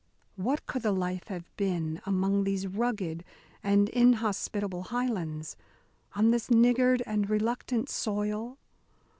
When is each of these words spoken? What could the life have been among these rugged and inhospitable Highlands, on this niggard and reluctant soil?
What 0.35 0.65
could 0.65 0.81
the 0.81 0.91
life 0.91 1.27
have 1.27 1.47
been 1.57 2.01
among 2.07 2.43
these 2.43 2.65
rugged 2.65 3.23
and 3.61 3.87
inhospitable 3.89 4.85
Highlands, 4.89 5.55
on 6.15 6.31
this 6.31 6.49
niggard 6.49 7.03
and 7.05 7.29
reluctant 7.29 7.87
soil? 7.87 8.57